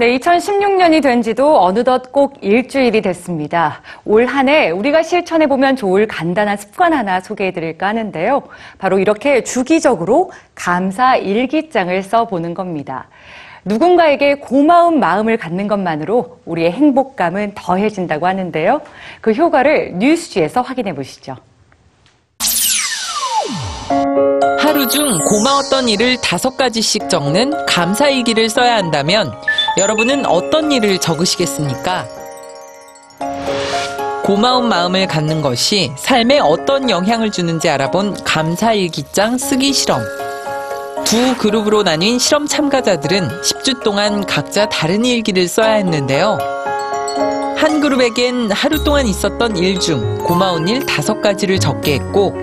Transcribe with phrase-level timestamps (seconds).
[0.00, 3.82] 네, 2016년이 된 지도 어느덧 꼭 일주일이 됐습니다.
[4.04, 8.42] 올 한 해 우리가 실천해보면 좋을 간단한 습관 하나 소개해드릴까 하는데요.
[8.78, 13.08] 바로 이렇게 주기적으로 감사 일기장을 써보는 겁니다.
[13.64, 18.80] 누군가에게 고마운 마음을 갖는 것만으로 우리의 행복감은 더해진다고 하는데요.
[19.20, 21.34] 그 효과를 뉴스지에서 확인해 보시죠.
[24.60, 29.32] 하루 중 고마웠던 일을 다섯 가지씩 적는 감사일기를 써야 한다면
[29.78, 32.04] 여러분은 어떤 일을 적으시겠습니까?
[34.24, 40.02] 고마운 마음을 갖는 것이 삶에 어떤 영향을 주는지 알아본 감사일기장 쓰기 실험.
[41.04, 46.38] 두 그룹으로 나뉜 실험 참가자들은 10주 동안 각자 다른 일기를 써야 했는데요.
[47.56, 52.34] 한 그룹에겐 하루 동안 있었던 일 중 고마운 일 다섯 가지를 적게 했고,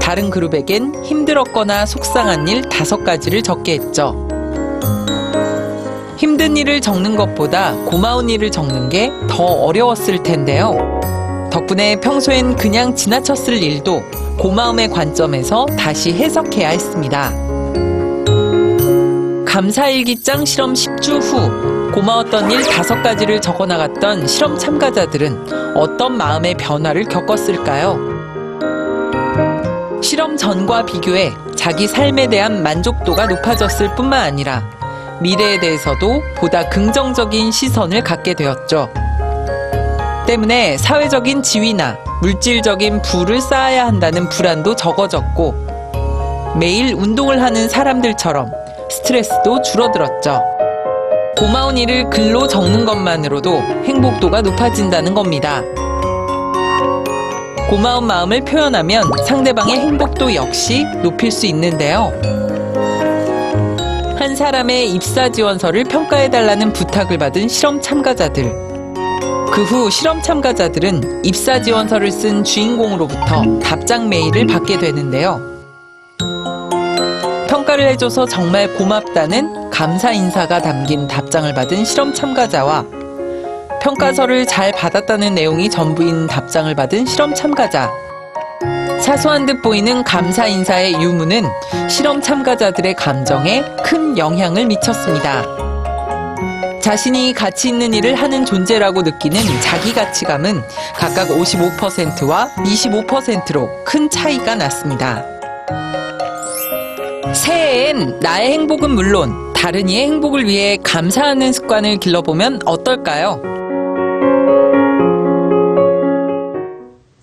[0.00, 4.25] 다른 그룹에겐 힘들었거나 속상한 일 다섯 가지를 적게 했죠.
[6.66, 11.00] 일을 적는 것보다 고마운 일을 적는 게 더 어려웠을 텐데요.
[11.52, 14.02] 덕분에 평소엔 그냥 지나쳤을 일도
[14.36, 17.32] 고마움의 관점에서 다시 해석해야 했습니다.
[19.46, 27.04] 감사일기장 실험 10주 후 고마웠던 일 다섯 가지를 적어 나갔던 실험 참가자들은 어떤 마음의 변화를
[27.04, 27.96] 겪었을까요?
[30.02, 34.68] 실험 전과 비교해 자기 삶에 대한 만족도가 높아졌을 뿐만 아니라
[35.20, 38.90] 미래에 대해서도 보다 긍정적인 시선을 갖게 되었죠.
[40.26, 45.54] 때문에 사회적인 지위나 물질적인 부를 쌓아야 한다는 불안도 적어졌고
[46.58, 48.50] 매일 운동을 하는 사람들처럼
[48.90, 50.42] 스트레스도 줄어들었죠.
[51.36, 55.62] 고마운 일을 글로 적는 것만으로도 행복도가 높아진다는 겁니다.
[57.68, 62.12] 고마운 마음을 표현하면 상대방의 행복도 역시 높일 수 있는데요.
[64.36, 68.44] 한 사람의 입사 지원서를 평가해달라는 부탁을 받은 실험 참가자들.
[69.50, 75.40] 그 후 실험 참가자들은 입사 지원서를 쓴 주인공으로부터 답장 메일을 받게 되는데요.
[77.48, 82.84] 평가를 해줘서 정말 고맙다는 감사 인사가 담긴 답장을 받은 실험 참가자와
[83.80, 87.90] 평가서를 잘 받았다는 내용이 전부인 답장을 받은 실험 참가자.
[89.06, 91.44] 사소한 듯 보이는 감사 인사의 유무는
[91.88, 95.44] 실험 참가자들의 감정에 큰 영향을 미쳤습니다.
[96.82, 100.60] 자신이 가치 있는 일을 하는 존재라고 느끼는 자기 가치감은
[100.96, 105.24] 각각 55%와 25%로 큰 차이가 났습니다.
[107.32, 113.65] 새해엔 나의 행복은 물론 다른 이의 행복을 위해 감사하는 습관을 길러보면 어떨까요?